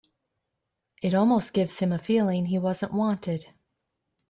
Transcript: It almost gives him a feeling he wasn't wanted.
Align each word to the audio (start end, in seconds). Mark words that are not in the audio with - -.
It 1.03 1.13
almost 1.13 1.53
gives 1.53 1.77
him 1.77 1.91
a 1.91 1.99
feeling 1.99 2.47
he 2.47 2.57
wasn't 2.57 2.91
wanted. 2.91 3.53